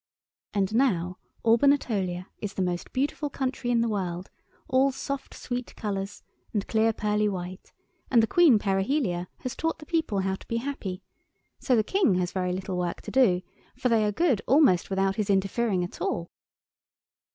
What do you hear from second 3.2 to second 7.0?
country in the world, all soft sweet colours and clear